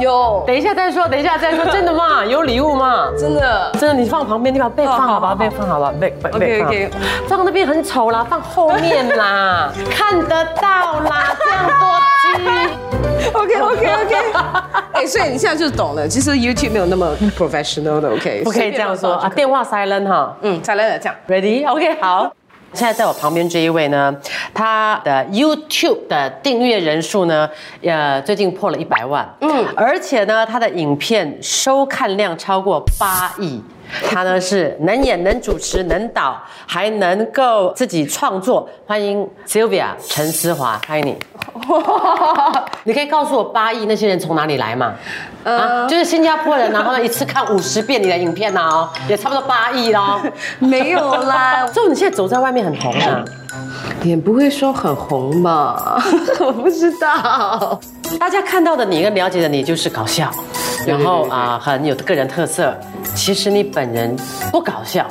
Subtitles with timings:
[0.00, 2.24] 有，等一下再说，等一下再说，真的吗？
[2.26, 3.08] 有礼物吗？
[3.18, 3.70] 真的。
[3.78, 6.90] 真的，你放旁边，你把背放好吧，好好背放好吧，背背 OK，背放 OK
[7.28, 12.90] 放那边很丑啦，放后面啦， 看得到啦，这样多鸡。
[13.32, 14.14] OK OK OK，
[14.92, 20.34] 哎，所以你现在就懂了，其实 YouTube 没有那么 professional 的，OK，不可以这样说啊，电话 silent 哈。
[20.42, 21.14] 嗯，，silent 这样。
[21.28, 22.32] Ready？OK，、好。
[22.72, 24.14] 现在在我旁边这一位呢，
[24.54, 27.48] 他的 YouTube 的订阅人数呢，
[27.82, 33.62] 呃，最近破了一百万，嗯，而且呢，他的影片收看量超过八亿。
[34.10, 38.68] 他呢是能演、能主持、能导，还能够自己创作。
[38.86, 41.16] 欢迎 Sylvia 陈思华，欢迎你。
[42.84, 44.94] 你可以告诉我八亿那些人从哪里来吗？
[45.44, 50.20] 啊，就是新加坡人，然后呢一次看五十遍你的影片哦，也差不多八亿咯。
[50.60, 53.24] 没有啦， 就你现在走在外面很红啊，
[54.02, 56.00] 也不会说很红吧，
[56.40, 57.80] 我不知道。
[58.18, 60.30] 大家看到的你跟了解的你就是搞笑，
[60.86, 62.76] 然后啊很有个人特色。
[63.14, 64.16] 其实你本人
[64.52, 65.06] 不搞笑，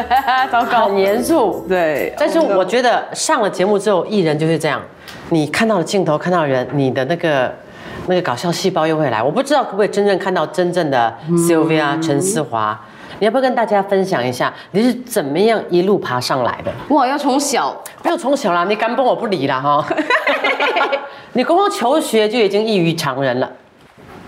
[0.52, 1.64] 糟很严肃。
[1.68, 4.82] 对，但是我觉得上了节目之后，艺人就是这样，
[5.30, 7.54] 你看到了镜头，看到人，你的那个
[8.06, 9.22] 那个搞笑细胞又会来。
[9.22, 12.78] 我不知道可不可以真正看到真正的 Sylvia 陈思华。
[13.18, 16.72] 你要不要跟大家分享一下你是怎么样一路爬上来的？
[16.94, 19.84] 哇，要从小没有从小啦，你敢崩我不理啦哈。
[21.34, 23.50] 你光光求学就已经异于常人了。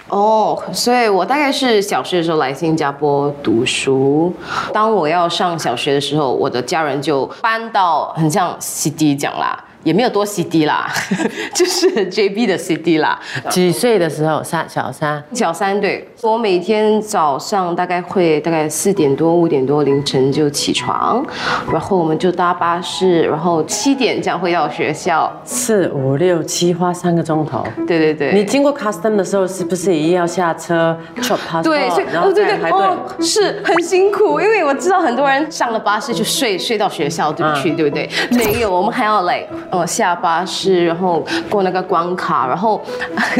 [0.08, 4.34] 哦，所以我大概是小学的时候来新加坡读书。
[4.72, 10.88] 当我要上小学的时候，我的家人就搬到很像 CD 讲啦，也没有多 CD 啦，
[11.54, 13.18] 就是 JB 的 CD 啦。
[13.48, 14.42] 几岁的时候？
[14.42, 15.22] 三小三。
[15.32, 21.24] 小三对，我每天早上大概会大概四点多五点多凌晨就起床，
[21.72, 25.30] 然后我们就搭巴士，然后七点这样会到学校。
[25.44, 27.64] 四五六七花三个钟头。
[27.86, 32.70] 对对对，你经过 custom 的时候，是不是也要下车 chop 对，所以哦对对？
[32.70, 38.08] 哦是很辛苦，因为我知道很多人上了巴士就睡睡到学校对不去，嗯对不对？
[38.30, 42.80] 没有，我们还要来呃下巴士，然后过那个关卡，然后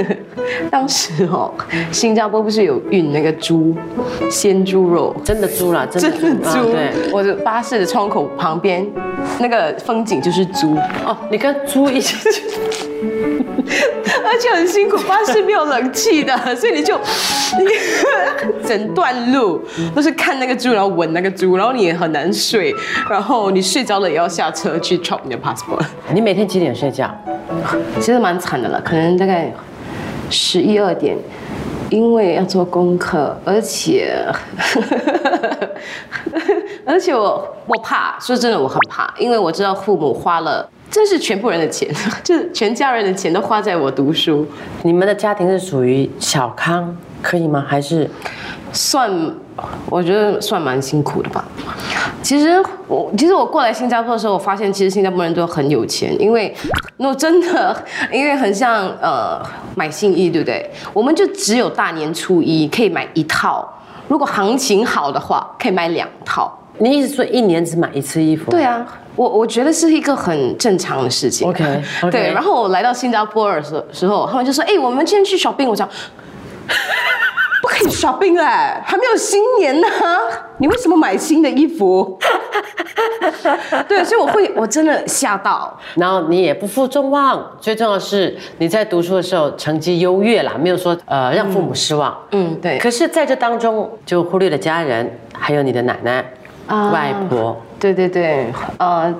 [0.71, 1.53] 当时哦，
[1.91, 3.75] 新加坡不是有运那个猪
[4.31, 5.15] 鲜猪肉。
[5.25, 7.13] 真的猪啦，真的猪，啊对。
[7.13, 8.87] 我的巴士的窗口旁边，
[9.39, 12.43] 那个风景就是猪，哦，你跟猪一起去，
[14.25, 16.97] 而且很辛苦，巴士没有冷气的，所以你就
[17.59, 17.67] 你
[18.67, 19.61] 整段路
[19.95, 22.75] 都是看那个猪，然后闻那个猪，然后你也很难睡，
[23.09, 27.11] 然后你睡着了也要下车去 chop 你的 passport，你你每天几点睡觉？
[27.99, 29.51] 其实蛮惨的了，可能大概
[30.29, 31.17] 十一二点。
[31.89, 34.23] 因为要做功课，而且，
[36.85, 41.89] 而且我我怕，说真的我很怕，因为我知道父母花了，这是全部人的钱，
[42.23, 44.47] 就是全家人的钱都花在我读书，
[44.83, 47.65] 你们的家庭是属于小康，可以吗？
[47.67, 48.09] 还是
[48.73, 49.11] 算，
[49.89, 51.45] 我觉得算蛮辛苦的吧。
[52.23, 56.55] 其实我其实我过来新加坡的时候，我发现其实新加坡人都很有钱，因为
[56.99, 57.75] 那真的，
[58.13, 59.41] 因为很像呃
[59.75, 60.71] 买新衣，对不对？
[60.93, 63.67] 我们就只有大年初一可以买一套，
[64.09, 66.57] 如果行情好的话，可以买两套。
[66.79, 68.51] 你意思说一年只买一次衣服？
[68.51, 68.87] 对啊，
[69.17, 71.47] 我我觉得是一个很正常的事情。
[71.49, 72.33] OK，OK 对。
[72.33, 75.89] 然后我来到新加坡的时时候，他们就说：“哎、我们今天去 shopping。”我讲。
[77.71, 79.87] 不可以 shopping 哎，还没有新年呢，
[80.59, 82.19] 你为什么买新的衣服？
[83.87, 85.79] 对，所以我会，我真的吓到。
[85.95, 92.17] 然后你也不负众望，最重要的是你在读书的时候成绩优越啦，没有说呃让父母失望。
[92.33, 92.77] 嗯，对。
[92.79, 96.25] 可是在这当中就忽略了家人，还有你的奶奶、
[96.67, 97.57] 啊外婆。
[97.79, 99.15] 对对对，呃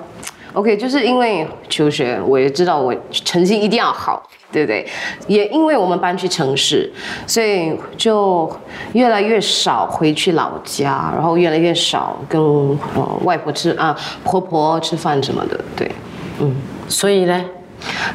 [0.53, 4.21] ，OK，就是因为求学，我也知道我成绩一定要好，
[4.51, 4.87] 对不对？
[5.27, 6.91] 也因为我们搬去城市，
[7.25, 8.51] 所以就
[8.93, 15.91] 越来越少回去老家，然后越来越少跟呃外婆吃啊婆婆吃饭什么的，对，
[16.39, 16.55] 嗯，
[16.87, 17.45] 所以呢，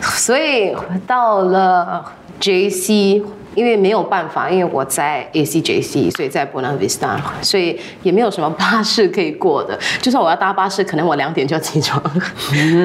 [0.00, 0.74] 所以
[1.06, 2.04] 到了
[2.40, 3.22] JC。
[3.56, 9.76] 因为没有办法，因为我在 ACJC，所以在 Buona Vista，所以也没有什么巴士可以过的。
[10.00, 12.00] 就算我要搭巴士，可能我两点就要起床，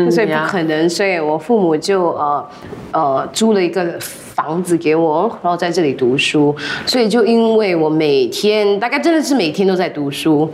[0.09, 0.89] 所以不可能。
[0.89, 2.49] 所以我父母就呃
[2.91, 6.55] 呃租了一个房子给我，然后在这里读书。
[6.85, 10.49] 所以就因为我每天大概真的是每天都在读书，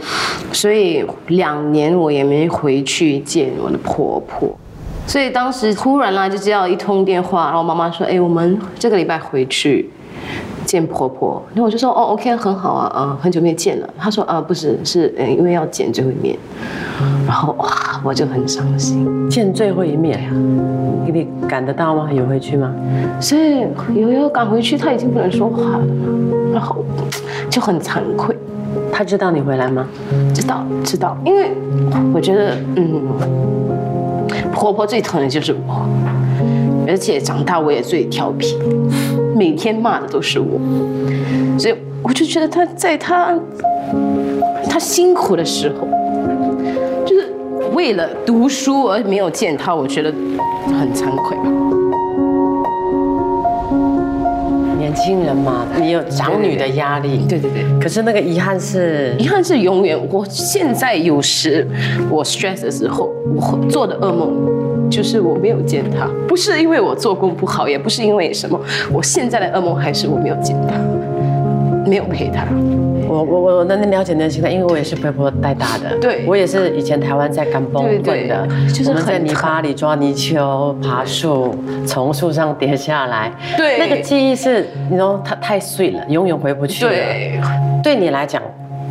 [0.52, 4.58] 所以两年我也没回去见我的婆婆。
[5.06, 9.90] 所以当时突然啦，就接到一通电话，然后妈妈说：“哎，我们这个礼拜回去
[10.68, 16.38] 见婆婆。”然后我就说：“哦，OK，很好啊，嗯，很久没见了。”她说：“啊，不是，是嗯，因为要见最后一面。”
[17.26, 17.68] 然后哇，
[18.04, 19.30] 我就很伤心。
[19.30, 20.30] 见最后一面呀，
[21.12, 22.12] 你赶得到吗？
[22.12, 22.72] 有回去吗？
[23.20, 23.66] 所以
[23.96, 25.86] 有要赶回去，他已经不能说话了，
[26.54, 26.84] 然后
[27.50, 28.38] 就很惭愧。
[28.92, 29.86] 他知道你回来吗？
[30.34, 31.52] 知道，知道，因为
[32.14, 33.02] 我觉得，嗯，
[34.52, 35.86] 婆婆最疼的就是我，
[36.88, 38.58] 而且长大我也最调皮，
[39.38, 40.60] 每天骂的都是我，
[41.60, 43.38] 所以我就觉得他在他
[44.68, 45.88] 他辛苦的时候，
[47.06, 47.32] 就是
[47.74, 50.12] 为了读书而没有见他，我觉得
[50.80, 51.38] 很惭愧。
[54.80, 57.64] 年轻人嘛，你有长女的压力，对对对。
[57.80, 59.96] 可是那个遗憾是，遗憾是永远。
[60.12, 61.68] 我现在有时
[62.10, 64.34] 我 stress 的时候，我做的噩梦
[64.90, 68.60] 就是我没有见他，不是因为我做工不好，也不是因为什么。
[68.92, 70.76] 我现在的噩梦还是我没有见他，
[71.90, 72.46] 没有陪他。
[73.10, 75.98] 我我我能了解你的心态，因为我也是被婆婆带大的。
[76.02, 81.56] 对，我也是以前台湾在干崩混的，就是在泥巴里抓泥鳅、爬树，
[81.86, 83.32] 从树上跌下来。
[83.56, 86.92] 对，那个记忆是，你知道，它太碎了，永远回不去了。
[86.92, 87.40] 对，
[87.82, 88.42] 对你来讲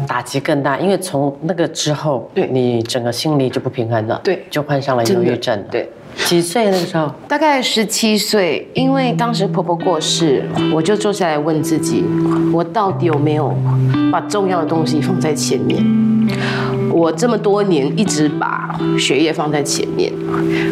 [0.07, 4.21] 打击更大，因为从那个之后，对你整个心理就不平衡了。
[4.25, 5.63] 对，就患上了忧郁症。
[5.71, 5.89] 对。
[6.25, 7.13] 几岁那个时候？
[7.29, 10.43] 大概十七岁，因为当时婆婆过世，
[10.73, 12.03] 我就坐下来问自己，
[12.55, 13.55] 我到底有没有
[14.11, 15.85] 把重要的东西放在前面？
[16.97, 20.11] 我这么多年一直把学业放在前面，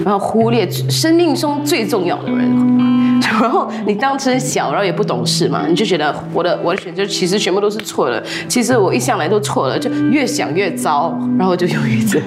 [0.02, 2.74] 然后忽略生命中最重要的人。
[3.40, 8.22] 然后你当时小，然后也不懂事嘛，你就觉得我的我的选择其实全部都是错的。
[8.48, 12.22] 其实我一向来都错了，就越想越糟，然后就有一次。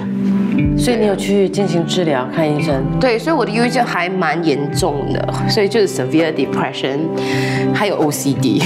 [0.77, 2.83] 所以你有去进行治疗，看医生？
[2.99, 6.99] 对，所以我的忧郁症还蛮严重的，所以就是 severe depression，
[7.73, 8.63] 还有 OCD，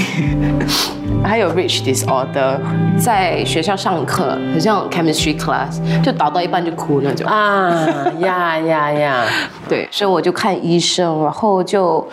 [1.24, 2.58] 还有 rich disorder。
[2.98, 7.26] 在学校上课，很像 chemistry class，就导到一半就哭那种。
[7.26, 7.72] 啊
[8.20, 9.24] 呀呀呀！
[9.68, 12.06] 对，所以我就看医生，然后就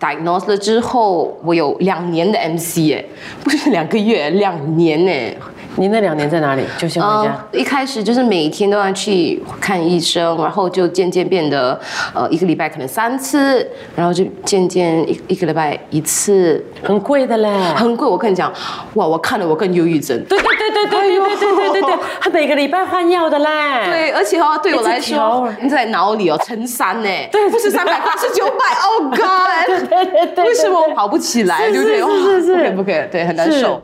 [0.00, 3.04] diagnosed 了之后，我有两年的 MC 哎，
[3.42, 5.34] 不是两个月，两年哎。
[5.76, 6.62] 你那两年在哪里？
[6.78, 7.46] 就先回家。
[7.52, 11.78] 一开始就是每天都要去看医生，然后就渐渐变得，
[12.14, 13.66] 呃，一个礼拜可能三次，
[13.96, 18.06] 然后就渐渐一一个礼拜一次，很贵的嘞，很贵。
[18.06, 18.52] 我跟你讲，
[18.94, 20.22] 哇，我看了我更忧郁症。
[20.28, 23.48] 对对对对对对对对对对，他每个礼拜换药的嘞。
[23.86, 28.64] 对，而且哦，对我来说，你在脑里哦，乘三呢，对，不是三百八，是九百。
[28.84, 29.88] Oh God！
[29.88, 31.70] 对对对，为什么我跑不起来？
[31.70, 32.00] 对不对？
[32.00, 33.82] 是是是，不可以不可以，对，很难受。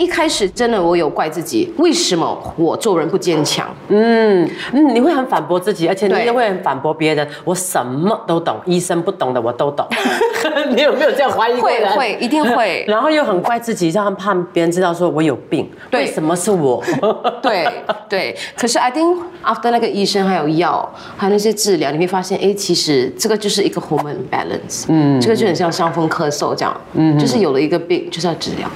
[0.00, 3.68] 一开始真的我有怪自己，为什么我做人不坚强？
[3.88, 7.28] 嗯嗯，你会很反驳自己，而且你也会很反驳别人。
[7.44, 9.86] 我什么都懂，医生不懂的我都懂。
[10.74, 11.68] 你有没有这样怀疑过？
[11.68, 12.82] 会会一定会。
[12.88, 15.70] 然后又很怪自己，让怕别人知道说我有病。
[15.92, 16.82] 为什么是我？
[17.42, 17.68] 对
[18.08, 18.34] 对。
[18.56, 24.86] 可是 I think after 那个医生还有药，还有那些治疗，你会发现，哎，其实这个就是一个 hormone balance。
[24.88, 26.74] 嗯，这个就很像伤风咳嗽这样。
[26.94, 28.66] 嗯，就是有了一个病，就是要治疗。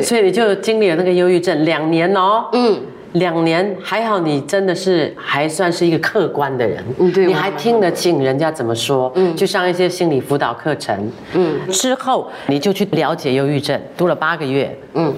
[0.00, 2.80] 所以你就经历了那个忧郁症两年哦，嗯，
[3.12, 15.12] 两年还好，你真的是还算是一个客观的人，嗯，对，你还听得清人家怎么说，嗯，就上一些心理辅导课程，嗯，之后你就去了解忧郁症，读了八个月，嗯，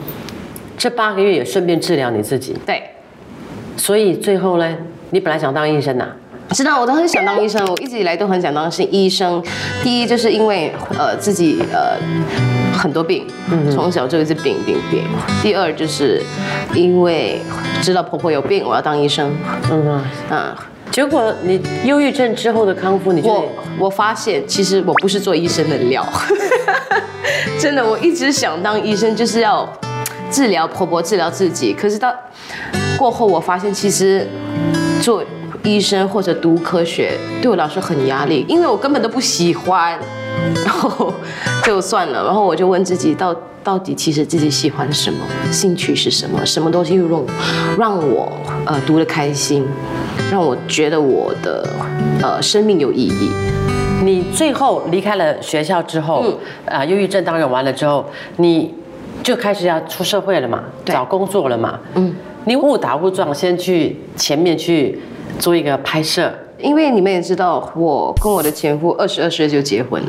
[0.77, 2.83] 这八个月也顺便治疗你自己，对，
[3.77, 4.77] 所以最后呢，
[5.11, 6.09] 你本来想当医生呐。
[6.51, 9.43] 知道，我都很想当医生，我一直以来都很想当是医生。
[9.83, 11.97] 第一就是因为呃自己呃
[12.73, 13.27] 很多病，
[13.73, 15.03] 从小就一直病病病。
[15.43, 16.23] 第二就是
[16.75, 17.41] 因为
[17.83, 19.35] 知道婆婆有病，我要当医生。
[19.71, 20.55] 嗯啊，
[20.93, 23.49] 结果你忧郁症之后的康复，你我
[23.79, 26.07] 我发现其实我不是做医生的料。
[27.59, 29.69] 真的，我一直想当医生，就是要
[30.31, 31.73] 治疗婆婆，治疗自己。
[31.73, 32.15] 可是到
[32.97, 34.29] 过后，我发现其实
[35.01, 35.25] 做。
[35.65, 39.99] 医生或者读科学对我来说很压力，因为我根本都不喜欢，
[40.65, 41.13] 然后
[41.65, 42.23] 就算了。
[42.25, 45.19] 然后我就问自己，到到底其实自己喜欢什么，
[45.51, 47.25] 兴趣是什么，什么东西让
[47.79, 48.31] 让我
[48.67, 49.67] 呃读得开心，
[50.31, 51.67] 让我觉得我的
[52.23, 53.31] 呃生命有意义。
[54.05, 56.23] 你最后离开了学校之后，
[56.67, 58.05] 啊，忧郁症当然完了之后，
[58.37, 58.75] 你
[59.23, 61.81] 就开始要出社会了嘛，找工作了嘛。
[61.95, 65.01] 嗯，你误打误撞先去前面去。
[65.39, 70.09] 做一个拍摄，因为你们也知道，我跟我的前夫二十二岁就结婚了。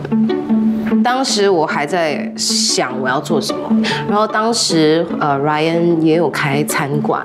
[1.03, 3.69] 当时我还在想我要做什么，
[4.07, 7.23] 然后当时呃，Ryan 也有开餐馆，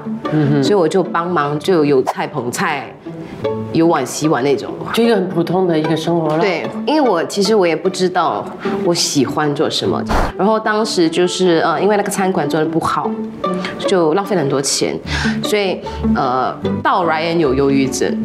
[0.62, 2.94] 所以我就帮忙就有菜捧菜，
[3.72, 4.72] 有碗洗碗那种。
[4.92, 8.44] 就一个很普通的一个生活了。，对，因为我其实我也不知道
[8.84, 10.02] 我喜欢做什么，
[10.36, 13.10] 然后当时就是呃，因为那个餐馆做的不好，
[13.78, 14.98] 就浪费了很多钱，
[15.42, 15.80] 所以
[16.14, 18.16] 呃，到 Ryan 有忧郁症，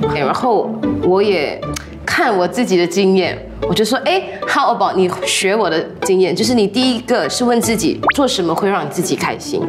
[0.00, 0.70] 对然后
[1.02, 1.60] 我也
[2.04, 3.38] 看我自己的经验。
[3.68, 6.34] 我就说，哎，How about 你学我的经验？
[6.34, 9.60] 就是你第一个是问自己做什么会让你自己开心。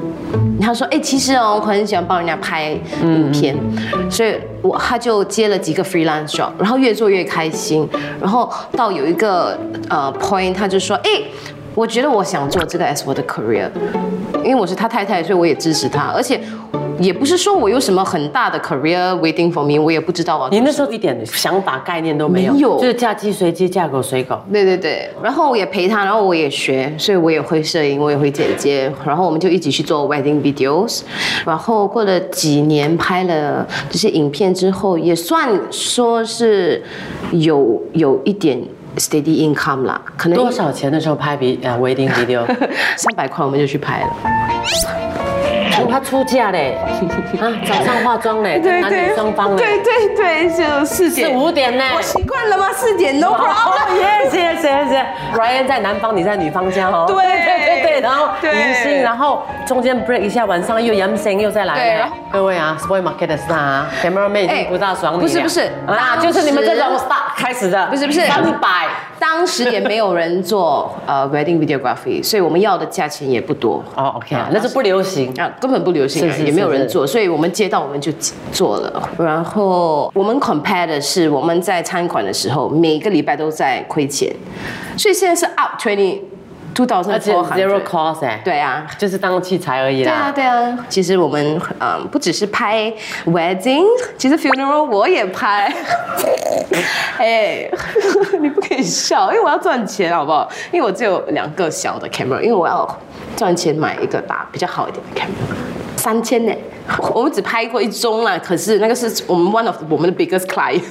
[0.62, 3.56] 他说，哎，其实哦，我很喜欢帮人家拍影片，
[4.10, 7.88] 所以我他就接了几个 freelance job，然后越做越开心，
[8.20, 9.58] 然后到有一个
[9.90, 11.10] 呃 point，他就说，哎，
[11.76, 13.70] 我觉得我想做这个 as 我的 career，
[14.44, 16.40] 因为我是他太太，所以我也支持他，而且
[17.00, 20.50] 也不是说我有什么很大的 career waiting for me，我也不知道啊。
[20.52, 24.38] 你那时候一点想法概念都没有，没有就是嫁鸡随鸡，嫁狗随狗。
[24.52, 31.02] 对对对，然后我也陪他，然后我也学，所以我也会摄影，我也会剪接，然后我们就一起去做 wedding videos，
[31.46, 36.84] 然后过了几年拍了这些影片之后，也算说是
[37.32, 38.62] 有有一点
[38.98, 42.46] steady income 啦，可能多少钱的时候拍比啊 wedding video？
[42.98, 45.19] 三百块我们就去拍了。
[45.82, 46.78] 哦他出嫁嘞，
[47.40, 51.84] 啊，早上化妆嘞，男女双方嘞，对对对，就四四五点呢。
[51.96, 52.66] 我习惯了吗？
[52.74, 55.06] 四点 no 哦，yes yes yes yes。
[55.36, 57.06] Ryan 在男方，你在女方家哦。
[57.08, 62.10] 对对对对，然后对迎新，然后中间 break 一下，晚上又阳性又再来。
[62.32, 65.22] 各位啊，Spoil Market 的 star 啊，cameraman 已经不大爽你了。
[65.24, 67.88] 不是不是啊，就是你们这种 star 开始的。
[67.88, 68.88] 不是不是三百。
[69.20, 73.84] 当时也没有人做呃 wedding videography，所以我们要的价钱也不多。
[73.96, 75.34] 哦，OK，那是不流行。
[75.38, 78.12] 啊，根本不流行啊，是是也没有人做，所以我们接到我们就
[78.52, 79.10] 做了。
[79.18, 84.34] 然后我们 compare 的是我们在餐馆的时候，每个礼拜都在亏钱，
[84.98, 86.20] 所以现在是 up twenty
[86.74, 88.86] two thousand 而且 zero cost 哎，对啊。
[88.98, 90.66] 就是当器材而已啦对啊，啦。
[90.68, 92.92] 对啊，其实我们嗯不只是拍
[93.26, 93.84] wedding，
[94.18, 95.74] 其实 funeral 我也拍。
[97.18, 97.70] 哎，
[98.40, 100.50] 你不可以笑，因为我要赚钱，好不好？
[100.72, 102.88] 因为我只有两个小的 camera，因为我要
[103.36, 106.54] 赚钱买一个大比较好一点的 camera，三千呢。
[107.14, 110.82] 我们只拍过一宗啦，可是那个是我们 one of 我们的 biggest client。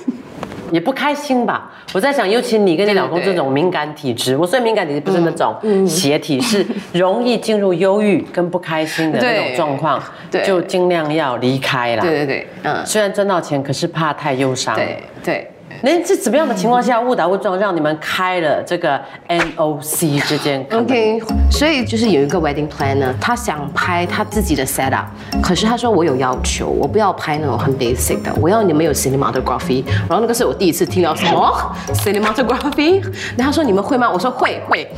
[0.70, 1.70] 也不开心吧？
[1.92, 5.56] 我在想，尤其你跟你老公这种敏感体质，我说敏感体质不是那种
[5.86, 12.02] 邪体，是容易进入忧郁跟不开心的那种对状况，对就尽量要离开啦。
[12.02, 14.74] 对对对，嗯，虽然赚到钱，可是怕太忧伤。
[14.74, 15.50] 对对。
[15.82, 21.20] 那是怎么样的情况下误打误撞让你们开了这个 NOC 之间 OK，
[21.50, 25.04] 所以就是有一个 wedding planner，他想拍他自己的 setup，
[25.42, 29.84] 可是他说我有要求，我不要拍那种很 basic 的，我要你们有 cinematography。
[30.08, 33.02] 然后那个是我第一次听到什么 cinematography，
[33.36, 34.10] 然后他说你们会吗？
[34.10, 34.88] 我说会会。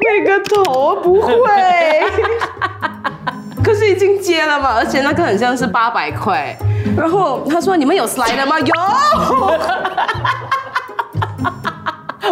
[0.00, 1.30] 那个头不会。
[3.90, 6.56] 已经接了嘛，而且那个很像是八百块。
[6.96, 8.72] 然后他说：“你们有 slide 吗？”有。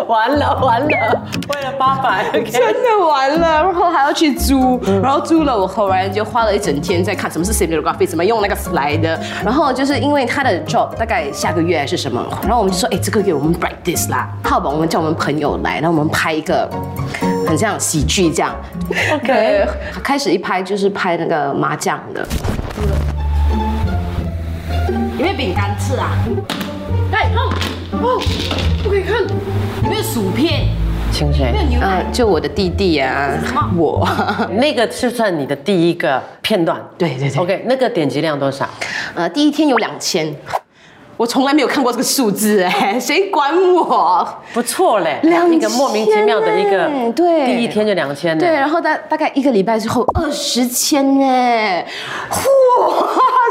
[0.07, 9.21] 完了完了，为了八百，真的完了，然后还要去租，然后租了，我后来就花了一整天在看什么是 cinematography，怎么用那个 slide 的。
[9.45, 16.67] 然后就是因为他的 job 大概下个月还是什么，然后我们就说，哎，这个月我们 practice 啦，好吧，我们叫我们朋友来，然后我们拍一个
[17.49, 18.55] 很像喜剧这样。
[19.15, 19.67] OK
[20.05, 22.27] 开始一拍就是拍那个麻将的，
[25.17, 26.11] 有没有饼干吃啊？
[27.11, 27.51] 哎，哦
[28.03, 28.21] 哦，
[28.83, 29.23] 不可以看，
[29.83, 30.69] 有没有薯片？
[31.11, 31.63] 请谁有没？
[31.63, 32.05] 有牛奶？
[32.07, 33.33] 嗯，就我的弟弟啊，
[33.75, 34.07] 我，
[34.61, 36.79] 那个是算你的第一个片段。
[36.99, 38.69] 对对对 OK，那个点击量多少？
[39.15, 40.37] 呃，第一天有两千。
[41.19, 44.27] 我从来没有看过这个数字哎，谁管我？
[44.55, 48.41] 不错嘞，两一个莫名其妙的一个千，对第一天就两千呢。
[48.41, 51.85] 对，然后大大概一个礼拜之后二十千哎，
[52.31, 53.05] 哇，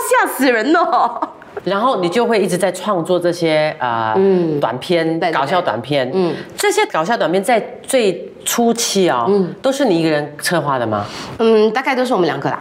[0.09, 1.19] 吓死人哦！
[1.65, 6.09] 然后你就会一直在创作这些啊呃短片搞笑短片。
[6.13, 9.27] 嗯，这些搞笑短片在最初期啊，
[9.61, 11.05] 都是你一个人策划的吗？
[11.39, 12.57] 嗯，大概都是我们两个啦。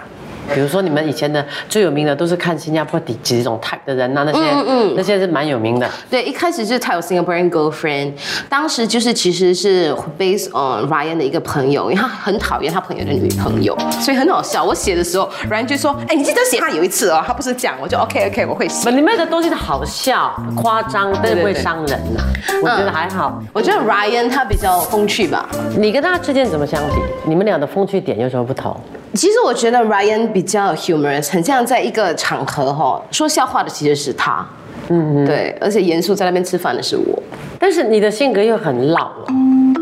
[0.54, 5.88] 比如说你们以前的最有名的都是看新加坡第几种 type 的人呐、那些嗯那些是蛮有名的。
[6.10, 8.12] 对，一开始就是他有 Singaporean girlfriend，
[8.48, 14.64] 当时就是其实是 based on Ryan 的一个朋友，因为他很讨厌他朋友的女朋友，所以很好笑。
[14.64, 22.20] 我写的时候，Ryan 就说：“哎，你记得写他有一次哦，他不是讲，我就 OK OK，我会写。”里面的东西是好笑、夸张，但是不会伤人呐、
[22.62, 23.42] 我觉得还好。
[23.52, 26.94] 我觉得 Ryan 他比较风趣吧，你跟他之间怎么相比？
[27.24, 28.74] 你们俩的风趣点有什么不同？
[29.16, 34.46] 其实我觉得 Ryan 比较 humorous，很像在一个场合哈、说笑话的其实是他，
[34.88, 37.22] 嗯，对，而且严肃在那边吃饭的是我。
[37.58, 39.26] 但是你的性格又很老哦。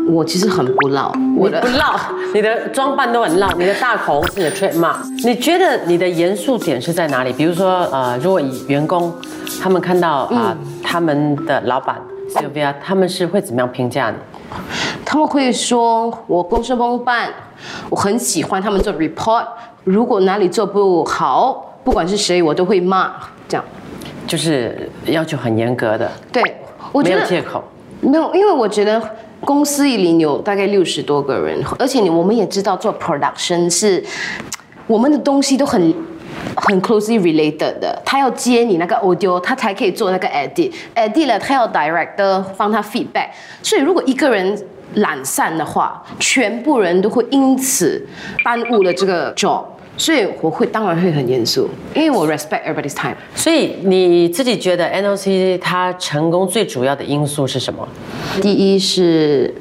[0.07, 1.99] 我其实很不老，我的不唠，
[2.33, 4.97] 你的装扮都很唠，你的大口红是你的 trademark。
[5.25, 7.33] 你觉得你的严肃点是在哪里？
[7.33, 9.13] 比如说，呃，如果以员工
[9.59, 11.99] 他们看到啊、他们的老板
[12.29, 14.17] Sylvia，他们是会怎么样评价你？
[15.05, 17.29] 他们会说我公事公办，
[17.89, 19.45] 我很喜欢他们做 report，
[19.83, 23.13] 如果哪里做不好，不管是谁，我都会骂，
[23.47, 23.63] 这样。
[24.27, 26.41] 就是要求很严格的，对，
[26.91, 27.63] 我没觉得有借口。
[28.01, 29.01] 没有，因为我觉得
[29.41, 34.03] 公司里有大概六十多个人，而且你我们也知道做 production 是
[34.87, 35.93] 我们的东西都很。
[36.57, 43.29] 很 closely related 的，他要接你那个 audio，他才可以做那个 edit，edit 了他要 director 帮他 feedback，
[43.63, 44.55] 所以如果一个人
[44.93, 48.01] 懒散的话，全部人都会因此
[48.43, 49.63] 耽误了这个 job，
[49.97, 53.15] 所以我会当然会很严肃，因为我 respect everybody's time。
[53.35, 57.87] 所以你自己觉得 NOC 它成功最主要的因素是什么？
[58.41, 59.53] 第一是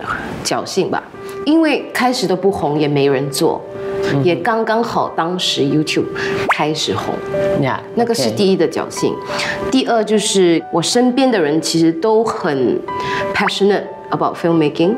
[0.44, 1.02] 侥幸吧，
[1.44, 3.60] 因为开始都不红，也没人做，
[4.22, 6.06] 也刚刚好当时 YouTube
[6.48, 7.14] 开始红，
[7.62, 9.14] 呀、那个是第一的侥幸。
[9.70, 12.78] 第二就是我身边的人其实都很
[13.34, 13.82] passionate
[14.14, 14.94] about filmmaking，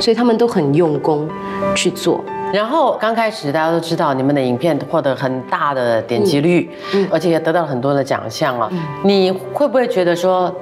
[0.00, 1.28] 所以他们都很用功
[1.74, 2.24] 去做。
[2.52, 6.70] 然后刚开始大家都知道你们的影片获得很大的点击率，
[7.10, 8.70] 而且也得到了很多的奖项啊。
[9.02, 10.54] 你会不会觉得说，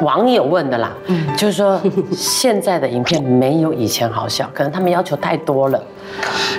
[0.00, 0.92] 网友问的啦，
[1.36, 1.78] 就是说
[2.12, 5.82] 现在的影片没有以前好笑，可能他们要求太多了。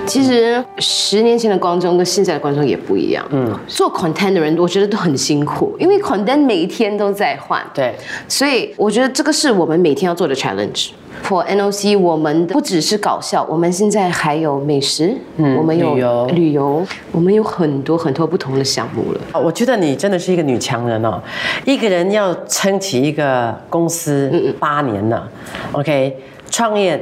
[0.06, 3.26] 其实十年前的观众跟现在的观众也不一样。
[3.32, 7.62] 嗯，做 content 的人，我觉得都很辛苦，因为 content 每一天都在换。
[7.74, 7.96] 对，
[8.28, 10.90] 所以我觉得这个是我们每天要做的 challenge。
[11.24, 19.40] For NOC，我们不只是搞笑，我们现在还有美食，嗯我们有旅游旅游，我们有很多很多不同的项目了。
[19.40, 21.22] 我觉得你真的是一个女强人哦，
[21.64, 25.30] 一个人要撑起一个公司八年了
[25.74, 26.18] ，OK，
[26.52, 27.02] 创业，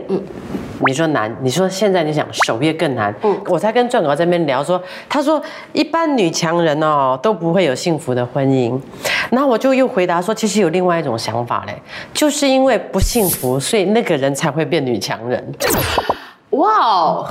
[0.87, 3.13] 你说难，你说现在你想守业更难，
[3.47, 5.41] 我才跟壮哥在那边聊说，他说
[5.73, 8.79] 一般女强人哦都不会有幸福的婚姻，
[9.31, 11.73] 然后我就又回答说，其实有另外一种想法嘞，
[12.13, 15.53] 就是因为不幸福，所以那个人才会变女强人。
[16.51, 17.27] 哇哦，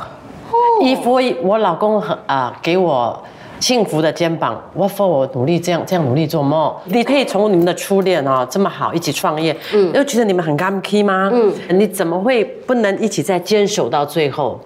[0.83, 3.23] 衣服我老公很啊、给我
[3.61, 6.73] 幸福的肩膀，我 for 我努力这样这样努力做梦。
[6.87, 11.31] 你可以从你们的初恋哦这么好一起创业，嗯，又觉得你们很 key 吗？
[11.33, 14.61] 嗯，你怎么会不能一起再坚守到最后？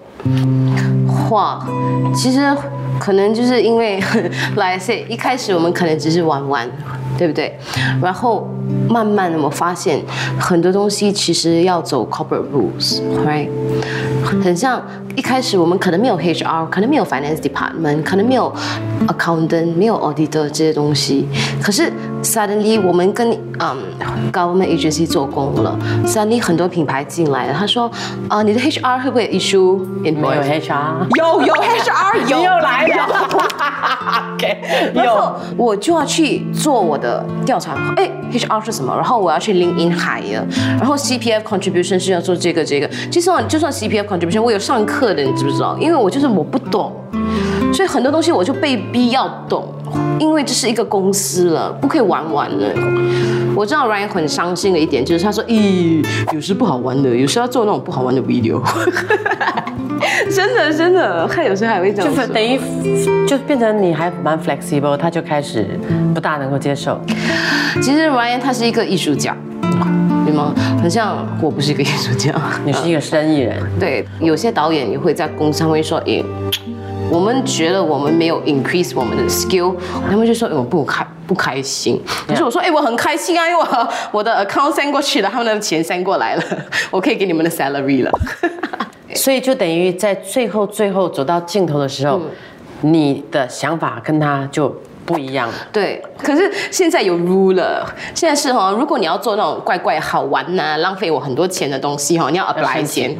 [1.31, 1.59] 哇，
[2.15, 2.39] 其实
[2.99, 4.01] 可能就是因为
[4.55, 6.69] 来 say 一开始我们可能只是玩玩，
[7.17, 7.57] 对不对？
[8.01, 8.47] 然后
[8.89, 10.01] 慢慢的我发现
[10.39, 13.49] 很多东西其实要走 corporate rules，right？
[14.43, 14.81] 很像
[15.15, 18.51] 一开始我们可能没有 HR，可能没有 finance department，可能没有
[19.07, 21.27] accountant，没有 auditor 这些东西。
[21.61, 21.91] 可是
[22.23, 23.77] suddenly 我们跟嗯
[24.31, 27.89] government agency 做工了，suddenly 很多品牌进来了，他说
[28.27, 33.07] 啊、你的 HR 会不会有 issue 没有 HR，有有 HR 有又来了
[34.35, 34.57] ，OK，
[34.93, 35.35] 然后有。
[35.57, 38.93] 我就要去做我的调查，哎，HR 是什么？
[38.95, 40.43] 然后我要去 link in hire，
[40.79, 42.89] 然后 CPF contribution 是要做这个这个。
[43.11, 45.77] 就算就算 CPF contribution，我有上课的，你知不知道？
[45.79, 46.91] 因为我就是我不懂，
[47.73, 49.67] 所以很多东西我就被逼要懂，
[50.19, 52.67] 因为这是一个公司了，不可以玩玩了。
[53.55, 58.61] 我知道 Ryan 很伤心的一点就是他说，咦，有时不好玩的，有时要做那种不好玩的 video。
[60.33, 62.13] 真的真的，他有时候还会这样。
[62.13, 62.59] 就是等于
[63.27, 65.79] 就变成你还蛮 flexible，他就开始
[66.13, 66.99] 不大能够接受。
[67.81, 69.35] 其实 Ryan 他是一个艺术家，
[70.25, 70.53] 对吗？
[70.81, 72.33] 很像我不是一个艺术家。
[72.65, 76.23] 你是一个生意人，对，有些导演也会在公司上会说，诶，
[77.09, 79.75] 我们觉得我们没有 increase 我们的 skill，
[80.09, 82.01] 他们就说，诶，我不开不开心。
[82.27, 86.43] 可是我说，诶，我很开心啊，因为我 我的 account send 过去了，他们的钱 send 过来了，
[86.91, 88.11] 我可以给你们的 salary 了。
[89.15, 92.19] 所以就等于在最后最后走到尽头的时候，
[92.81, 95.53] 你的想法跟他就不一样了。
[95.71, 103.15] 对，可是现在有 rule 了，现在是哈，如果你要做那种怪怪好玩呐、浪费我很多钱的东西哈，你要 apply 先。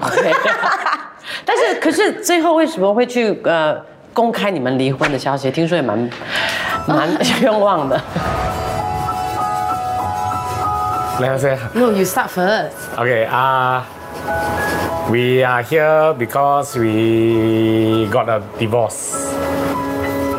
[1.44, 3.76] 但是可是最后为什么会去呃
[4.14, 5.50] 公开你们离婚的消息？
[5.50, 6.10] 听说也蛮
[6.86, 7.08] 蛮
[7.42, 8.00] 冤枉的。
[11.20, 12.72] Let us say, No, you start first.
[12.96, 13.82] okay, uh,
[15.10, 19.16] we are here because we got a divorce.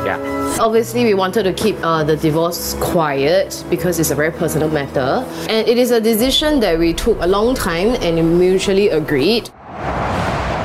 [0.06, 0.18] Yeah.
[0.60, 5.26] Obviously, we wanted to keep uh, the divorce quiet because it's a very personal matter.
[5.50, 9.50] And it is a decision that we took a long time and mutually agreed.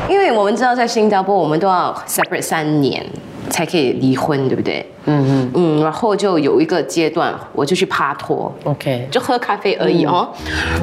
[0.09, 3.05] 因为我们知道在新加坡，我们都要 separate 三年
[3.49, 4.85] 才可以离婚，对不对？
[5.05, 10.27] 嗯嗯嗯，然后就有一个阶段，我就去趴托，OK，就喝咖啡而已哦。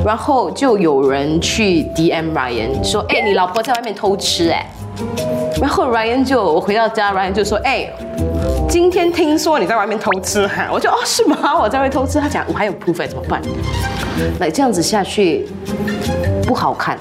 [0.04, 4.64] 然后就有人去 DM Ryan 说：“哎、你老婆在外面偷吃哎。”
[5.60, 7.88] 然后 Ryan 就我回到家，Ryan 就说：“哎、
[8.68, 11.36] 今天听说你在外面偷吃哈。”我就哦是吗？
[11.60, 12.20] 我在外面偷吃。
[12.20, 13.40] 他讲我还有 proof 哎怎么办？
[14.38, 15.46] 那这样子下去
[16.46, 16.98] 不好看，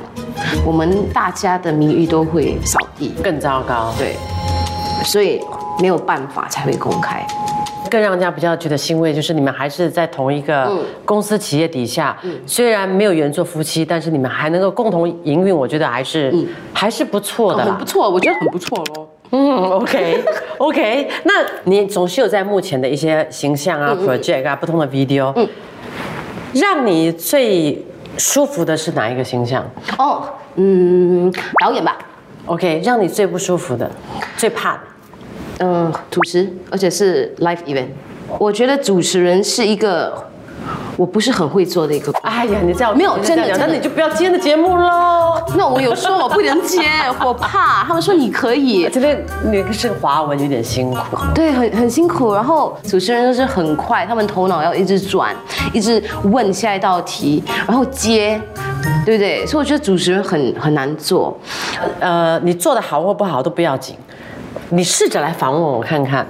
[0.65, 3.13] 我们大家的名誉都会扫地。
[3.23, 4.15] 更糟糕，对，
[5.03, 5.41] 所以
[5.79, 7.25] 没有办法才会公开。
[7.89, 16.33] 更让人家比较觉得欣慰，就是你们还是在同一个嗯公司企业底下，虽然没有缘做夫妻，但是你们还能够共同营运，我觉得还是、
[16.73, 17.85] 还是不错的很不。
[17.85, 19.07] 错，我觉得很不错喽。
[19.31, 20.23] 嗯，OK
[20.57, 21.33] OK，那
[21.65, 25.47] 你总是有在目前的一些形象啊、project 啊、不同的 video，嗯
[26.53, 27.83] 让你最
[28.17, 29.63] 舒服的是哪一个形象
[29.97, 30.23] 哦，
[30.55, 31.97] 嗯，导演吧
[32.45, 33.89] ，？OK，让你最不舒服的、
[34.37, 34.79] 最怕的。
[35.59, 37.87] 嗯，主持，而且是 live event。
[38.37, 40.27] 我觉得主持人是一个
[40.97, 42.11] 我不是很会做的一个。
[42.21, 45.41] 哎呀，你这样没有真的真的那你就不要今天的节目喽。
[45.57, 46.81] 那我有说我不能接，
[47.23, 47.83] 我怕。
[47.83, 52.33] 他们说你可以， 这边那个是华文有点辛苦，对，很很辛苦。
[52.33, 55.35] 然后主持人就是很快，他们头脑要一直转，
[55.73, 58.41] 一直问下一道题，然后接，
[59.05, 59.45] 对不对？
[59.45, 61.37] 所以我觉得主持人很很难做。
[61.99, 63.95] 呃，你做的好或不好都不要紧，
[64.69, 66.25] 你试着来访问我看看，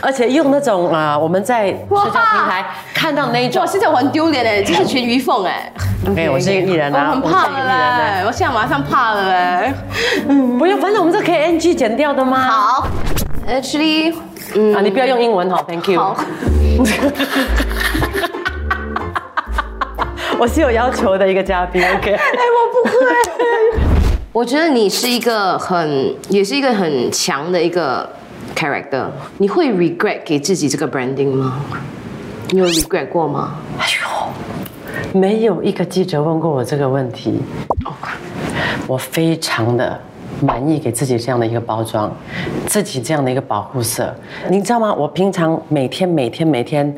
[0.00, 5.72] 而且用那种啊、呃我们在社交平台看到那一种哇，，现在我很丢脸哎，这是全鱼凤哎。
[6.16, 7.64] 哎，我是一个艺人我啊，很怕了
[8.20, 9.72] 嘞，我现在马上怕了嘞。
[10.58, 12.38] 不用，反正我们这可以 NG 剪掉的吗？
[12.40, 12.88] 好
[13.48, 14.14] ，actually，
[14.54, 15.98] 嗯，啊，你不要用英文好，Thank you。
[16.00, 16.16] 好，
[20.38, 22.12] 我是有要求的一个嘉宾，OK。
[22.12, 22.98] 哎，我不会。
[24.32, 28.08] 我觉得你是一个很，也是一个很强的一个
[28.54, 29.06] character。
[29.38, 31.60] 你会 regret 给自己这个 branding 吗？
[32.50, 33.54] 你有 regret 过吗？
[33.78, 33.86] 哎
[35.12, 37.40] 呦，没有一个记者问过我这个问题，
[38.86, 39.98] 我非常的
[40.40, 42.14] 满意给自己这样的一个包装，
[42.66, 44.14] 自己这样的一个保护色。
[44.48, 44.92] 你知道吗？
[44.92, 46.94] 我平常每天每天每天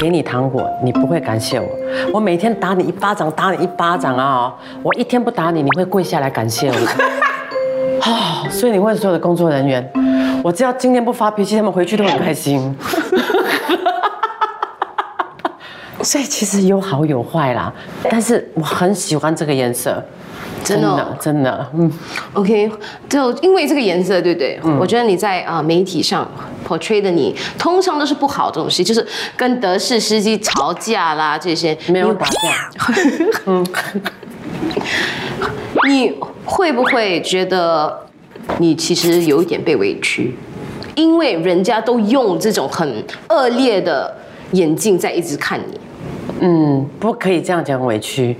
[0.00, 1.66] 给你糖果，你不会感谢我；
[2.12, 6.74] 我每天打你一巴掌，打你一巴掌啊、我一天不打你，你会跪下来感谢我。
[8.06, 9.92] 哦，所以你问所有的工作人员，
[10.42, 12.74] 我只要今天不发脾气，他们回去都很开心。
[16.00, 17.72] 所以其实有好有坏啦，
[18.08, 20.00] 但是我很喜欢这个颜色，
[20.62, 21.16] 真的哦？
[21.20, 21.90] 真的，嗯
[22.34, 22.70] ，OK，
[23.08, 24.60] 就因为这个颜色，对不对？
[24.78, 26.26] 我觉得你在啊、呃媒体上
[26.66, 29.04] portray 的你，通常都是不好的东西，就是
[29.36, 32.70] 跟德式司机吵架啦这些，没有打架，
[35.88, 38.06] 你会不会觉得
[38.56, 40.34] 你其实有一点被委屈？
[40.94, 44.12] 因为人家都用这种很恶劣的
[44.52, 45.80] 眼镜在一直看你。
[46.40, 48.36] 嗯，不可以这样讲委屈，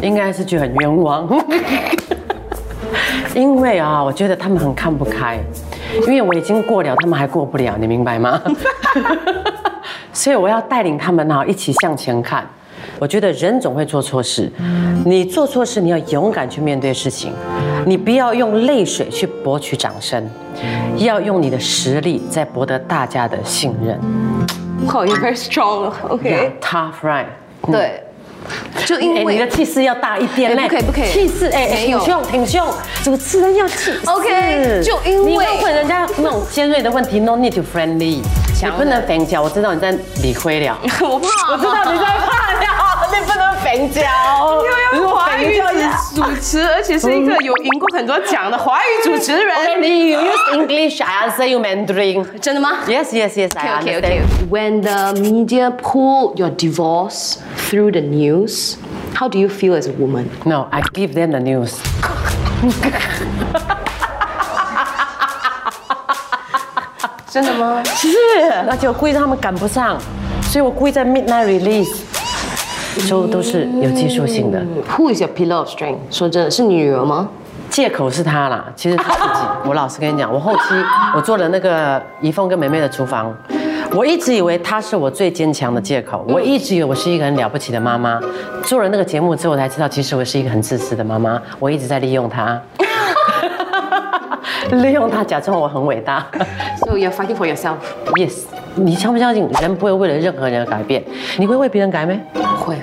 [0.00, 1.28] 应该是觉得很冤枉。
[3.34, 5.38] 因为啊，我觉得他们很看不开，
[6.06, 8.40] 因为我已经过了，他们还过不了，你明白吗？
[10.12, 12.44] 所以我要带领他们啊，一起向前看。
[12.98, 14.50] 我觉得人总会做错事，
[15.04, 17.32] 你做错事，你要勇敢去面对事情，
[17.86, 20.28] 你不要用泪水去博取掌声，
[20.96, 23.98] 要用你的实力在博得大家的信任。
[24.86, 25.92] 哇、you're very strong。
[26.08, 27.26] OK，Tough right。
[27.70, 28.02] 对，
[28.86, 31.10] 就因哎，为你的气势要大一点嘞，哎不可以不可以。
[31.10, 32.66] 气势哎，哎挺胸挺胸，
[33.04, 34.00] 主持人要气势。
[34.06, 38.22] OK，就因为你会问人家那种尖锐的问题，no need to friendly，
[38.62, 39.90] 你不能反脚，我知道你在
[40.22, 44.02] 理亏了， 我怕，我知道你在怕了，你不能粉脚，
[44.94, 45.62] 因为华语
[46.12, 49.80] 主持，而且是一个有赢过很多奖的华语主持人。
[49.80, 52.24] 你 use English，I answer you Mandarin。
[52.40, 54.22] 真的吗 Yes, yes, yes, I Okay, okay.
[54.50, 58.76] When the media pull your divorce through the news,
[59.14, 60.28] how do you feel as a woman?
[60.44, 61.76] No, I give them the news.
[67.30, 67.80] 真的吗？
[67.84, 68.08] 是，
[68.68, 69.96] 而且我故意让他们赶不上，
[70.42, 72.00] 所以我故意在 midnight release，
[72.98, 74.60] 所以都是有技术性的。
[74.96, 75.98] Who is your pillar of strength？
[76.10, 77.28] 说真的，是女儿吗？
[77.68, 79.46] 借口是她啦，其实是自己。
[79.64, 80.60] 我老实跟你讲，我后期
[81.14, 83.32] 我做了那个怡凤跟梅梅的厨房，
[83.94, 88.20] 我一直以为她是我最坚强的借口，我一直以为我是一个很了不起的妈妈。
[88.64, 92.60] 做了那个节目之后，我才知道其实我是一个很自私的妈妈，我一直在利用他，
[94.72, 96.26] 利用她假装我很伟大。
[96.84, 101.04] So you're fighting for yourself？Yes，你相不相信人不会为了任何人而改变？
[101.38, 102.18] 你会为别人改没？
[102.60, 102.76] 会。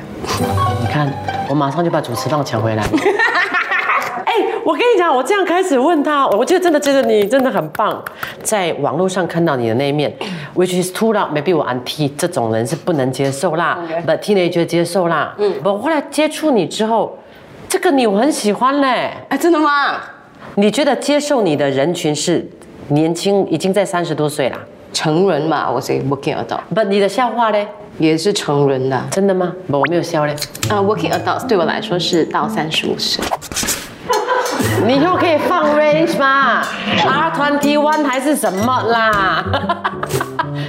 [0.82, 1.12] 你看，
[1.48, 2.84] 我马上就把主持棒抢回来。
[4.26, 4.34] 哎，
[4.66, 8.04] 我跟你讲，我这样开始问他，我就真的觉得你真的很棒。
[8.44, 10.14] 在网络上看到你的那一面
[10.56, 11.30] ，which is too loud。
[11.34, 15.34] maybe 我 auntie 这种人是不能接受啦 OK，but teenager 接受啦。
[15.38, 17.18] 嗯，我后来接触你之后，
[17.70, 19.12] 这个你我很喜欢嘞。
[19.30, 20.02] 哎，真的吗？
[20.56, 22.46] 你觉得接受你的人群是
[22.90, 24.58] 年轻，已经在三十多岁啦？
[24.92, 27.68] 成人嘛，我是 working adult，不，你的笑话嘞？
[27.98, 29.02] 也是成人的。
[29.12, 29.54] 真的吗？
[29.70, 30.36] 不，我没有笑嘞。
[30.70, 33.24] 啊、w o r k i n g adults 对我来说是到三十五岁。
[34.86, 36.62] 你以后可以放 range 吗
[37.06, 39.44] ？R twenty one 还是什么啦？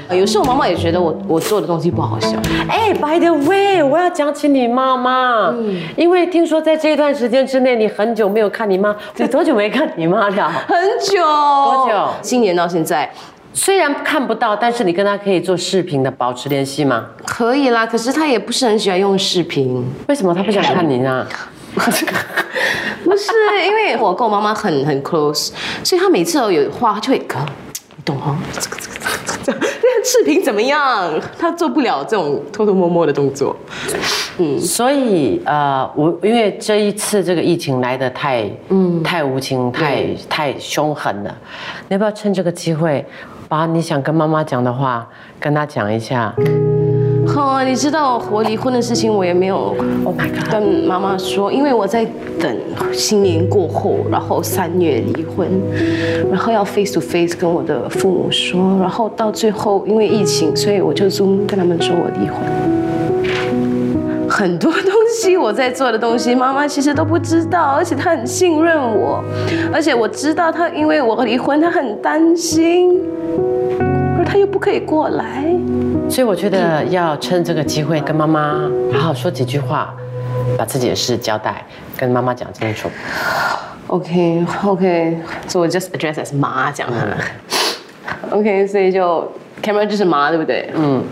[0.08, 2.30] 呃 有时候我妈妈也觉得我我做的东西不好笑。
[2.68, 5.54] 哎、b y the way，我要讲起你妈妈，
[5.96, 10.48] 因为听说在这一段时间之内，你很久没有看你妈，你多久没看你妈了？
[10.66, 13.08] 很久，多久今年到现在
[13.52, 17.06] 虽然看不到，但是你跟他可以做视频的保持联系吗？
[17.26, 19.84] 可以啦，可是他也不是很喜欢用视频。
[20.08, 21.26] 为什么他不想看你呢？
[23.04, 23.32] 不是，
[23.64, 25.50] 因为我跟我妈妈很很 close，
[25.82, 27.38] 所以他每次都有话她就会哥，
[27.96, 31.20] 你懂哦，这个这个这个这个，这个视频怎么样？
[31.38, 33.56] 他做不了这种偷偷摸摸的动作。
[34.38, 41.36] 嗯所以呃，我因为这一次这个疫情来的太嗯太无情、太太凶狠了，
[41.88, 43.04] 你要不要趁这个机会，
[43.48, 45.08] 把你想跟妈妈讲的话
[45.40, 46.34] 跟她讲一下
[47.36, 50.14] 哦，你知道我离婚的事情，我也没有？Oh！
[50.50, 52.04] 跟妈妈说，因为我在
[52.40, 52.56] 等
[52.92, 55.48] 新年过后，然后三月离婚，
[56.30, 62.87] 然后要 face to face 跟我的父母说，然后到最后因为疫情，所以我就 Zoom 跟他们说我离婚。
[64.38, 69.20] 很多东西我在做的东西，妈妈其实都不知道，而且她很信任我，
[69.72, 73.02] 而且我知道她因为我离婚，她很担心，
[74.16, 75.44] 而她又不可以过来。
[76.08, 78.60] 所以我觉得要趁这个机会跟妈妈
[78.92, 79.92] 好好说几句话，
[80.56, 81.64] 把自己的事交代，
[81.96, 82.88] 跟妈妈讲清楚。
[83.88, 87.02] OK OK，所以我 just address as 妈这样啊。
[88.30, 89.28] OK，所以就
[89.60, 90.70] camera 就是妈，对不对？
[90.76, 91.02] 嗯。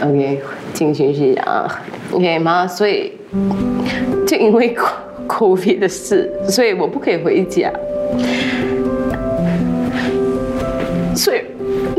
[0.00, 0.40] OK，
[0.78, 1.66] 进行息啊。
[2.12, 3.12] OK，吗，所以
[4.24, 4.76] 就因为
[5.26, 7.68] COVID 的事，所以我不可以回家。
[11.16, 11.42] 所以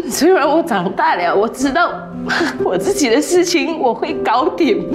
[0.10, 1.92] 虽然我长大了，我知道
[2.64, 4.90] 我自己的事情我会搞定。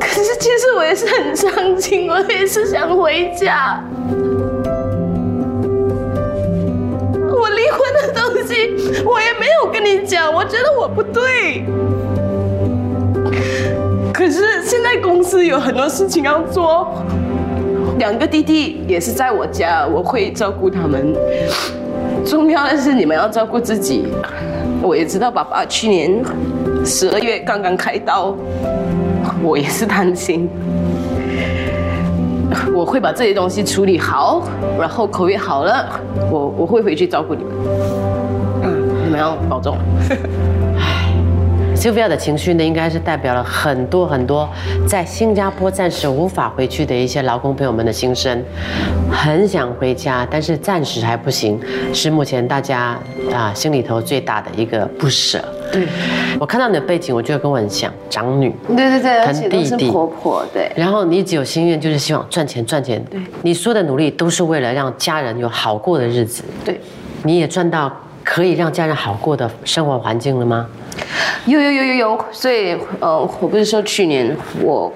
[0.00, 3.80] 可是其实我也是很伤心，我也是想回家。
[7.30, 11.64] 我离婚的东西我也没有跟你讲，我觉得我不对。
[14.12, 17.02] 可是现在公司有很多事情要做，
[17.98, 21.14] 两个弟弟也是在我家，我会照顾他们。
[22.24, 24.04] 重要的是你们要照顾自己。
[24.82, 26.22] 我也知道爸爸去年
[26.84, 28.36] 十二月刚刚开刀，
[29.42, 30.48] 我也是担心。
[32.74, 34.42] 我会把这些东西处理好，
[34.78, 35.88] 然后口味好了，
[36.30, 37.52] 我我会回去照顾你们。
[38.62, 39.78] 嗯，你们要保重。
[41.82, 44.48] Sylvia 的情绪呢，应该是代表了很多很多
[44.86, 48.40] 在新加坡暂时无法回去的一些劳工朋友们的心声，
[49.10, 51.58] 很想回家，但是暂时还不行，
[51.92, 52.96] 是目前大家
[53.32, 55.44] 啊心里头最大的一个不舍。
[55.72, 55.84] 对，
[56.38, 58.54] 我看到你的背景，我觉得跟我很像，长女。
[58.68, 60.70] 对对对，而疼且都是弟弟婆婆，对。
[60.76, 63.04] 然后你一直有心愿，就是希望赚钱赚钱。
[63.10, 66.44] 对你所有的努力都是为了让家人有好过的日子。
[66.64, 66.80] 对，
[67.24, 67.92] 你也赚到
[68.22, 70.68] 可以让家人好过的生活环境了吗？
[71.46, 74.92] 有有有有有，所以呃，我不是说去年我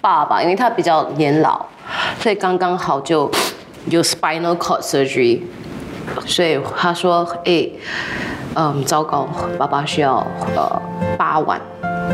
[0.00, 1.66] 爸爸，因为他比较年老，
[2.20, 3.30] 所以刚刚好就
[3.90, 5.40] 有 spinal cord surgery，
[6.26, 7.68] 所以他说，哎，
[8.54, 10.24] 嗯，糟糕，爸爸需要
[10.56, 10.82] 呃
[11.18, 11.60] 八万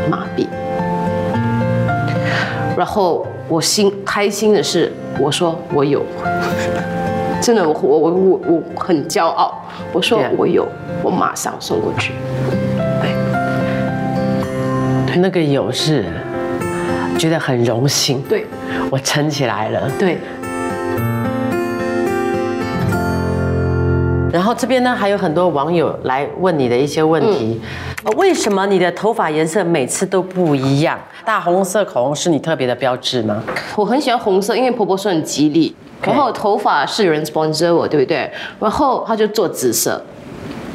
[0.09, 0.47] 马币。
[2.77, 6.01] 然后我心开心的是，我说我有，
[7.41, 9.53] 真的，我我我我我很骄傲，
[9.93, 10.67] 我说.我有，
[11.03, 12.13] 我马上送过去。
[15.17, 16.05] 那个有是
[17.17, 18.45] 觉得很荣幸，对
[18.89, 19.89] 我撑起来了。
[19.99, 20.17] 对，
[24.31, 27.59] 然后这边呢，还有很多网友来问你的一些问题，
[28.03, 30.99] 呃为什么你的头发颜色每次都不一样？
[31.25, 33.43] 大红色口红是你特别的标志吗？
[33.75, 35.75] 我很喜欢红色，因为婆婆说很吉利。
[36.03, 38.27] 然后头发是有人 sponsor 我，对不对？
[38.59, 40.03] 然后他就做紫色，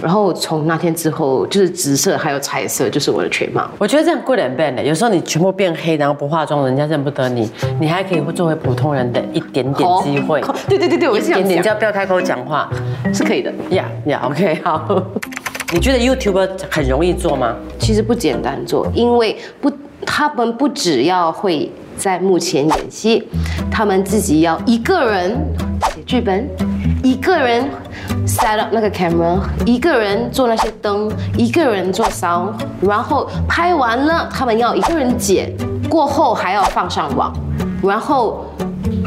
[0.02, 3.68] 然后从那天之后，就是紫色还有彩色，就是我的全貌。
[3.78, 12.70] 我觉得这样 good and bad 的，有时候你全部变黑，然后不化妆，人家认不得你，你还可以做回普通人的一点点机会，哦对对对对，我一是这样点点，只要不要开口讲话，
[13.12, 13.52] 是可以的。
[13.70, 15.02] 呀呀，OK，好。
[15.72, 17.56] 你觉得 YouTuber 很容易做吗？
[17.80, 19.68] 其实不简单做，因为不，
[20.04, 23.26] 他们不只要会在幕前演戏，
[23.70, 25.36] 他们自己要一个人
[25.94, 26.48] 写剧本、
[27.02, 27.64] 一个人
[28.26, 35.52] set up 那个 camera，一个人做那些灯，一个人做 sound，然后拍完了，他们要一个人剪，
[35.88, 37.32] 过后还要放上网，
[37.82, 38.44] 然后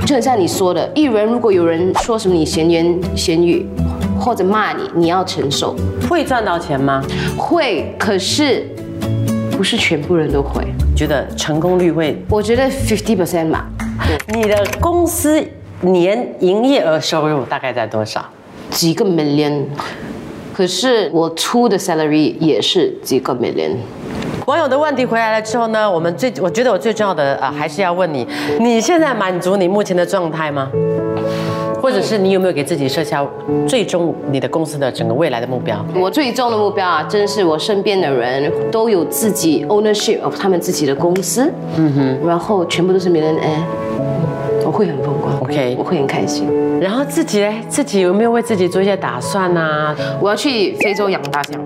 [0.05, 3.67] 就很像你说的，艺人如果有人说什么你闲言闲语
[4.19, 5.75] 或者骂你，你要承受。
[6.09, 7.03] 会赚到钱吗？
[7.37, 8.67] 会，可是
[9.59, 10.63] 不是全部人都会。
[10.95, 12.17] 觉得成功率会？
[12.29, 13.67] 我觉得 fifty percent 吧。
[14.29, 15.45] 你的公司
[15.81, 18.23] 年营业额收入大概在多少？
[18.69, 19.65] 几个 million，
[20.55, 23.71] 可是我出的 salary 也是几个 million。
[24.45, 28.25] 网友的问题回来了之后呢，我们最我觉得我最重要的啊、呃还是要问你，
[28.61, 30.71] 你现在满足你目前的状态吗？
[31.81, 33.25] 或者是你有没有给自己设下
[33.67, 35.83] 最终你的公司的整个未来的目标？
[35.95, 43.63] 我最终的目标啊，真是我身边的人都有自己 ownership of 他们自己的公司，嗯哼，然后全部都是 millionaire，
[44.65, 46.47] 我会很风光 OK 我会很开心。
[46.79, 49.95] 然后自己呢，自己有没有为自己做一些打算啊？
[50.21, 51.61] 我要去非洲养大象。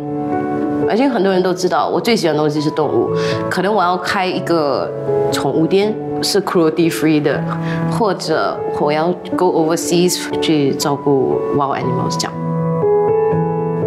[0.90, 3.10] 而且很多人都知道，我最喜欢的东西是动物。
[3.50, 4.90] 可能我要开一个
[5.32, 7.42] 宠物店，是 cruelty free 的，
[7.92, 12.34] 或者我要 go overseas 去照顾 wild animals 这样。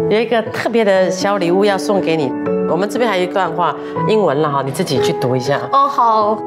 [0.09, 2.31] 有一个特别的小礼物要送给你，
[2.69, 3.75] 我们这边还有一段话，
[4.07, 5.59] 英文了哈，你自己去读一下。
[5.71, 6.37] 哦，好，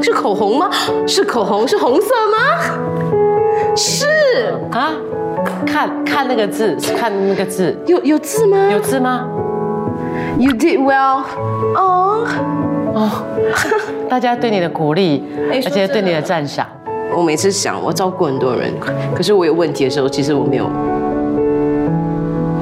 [0.00, 0.70] 是口红吗？
[1.06, 2.36] 是口红，是红色吗？
[3.76, 4.06] 是，
[4.72, 4.92] 啊，
[5.70, 9.28] 看看那个字，看那个字，有有字吗有字吗
[10.38, 11.22] ？？You did well。
[11.74, 12.26] 哦，
[12.94, 13.10] 哦，
[14.08, 16.66] 大家对你的鼓励，而且对你的赞赏。
[17.14, 18.72] 我每次想，我照顾很多人，
[19.14, 20.68] 可是我有问题的时候，其实我没有。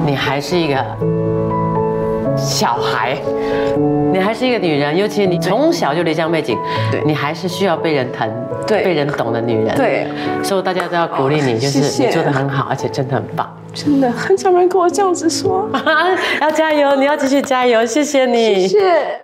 [0.05, 0.75] 你还是一个
[2.37, 3.17] 小孩，
[4.13, 6.57] 你还是一个女人，尤其你从小就离乡背景，
[6.91, 7.01] 对。
[7.05, 8.29] 你还是需要被人疼、
[8.65, 8.83] 对。
[8.83, 9.75] 被人懂的女人。
[9.75, 10.07] 对，
[10.43, 15.67] 所以大家都要鼓励你，就是你做的很好，而且真的很棒，真的很少人跟我这样子说，
[16.41, 19.15] 要加油，你要继续加油，谢谢你，谢谢。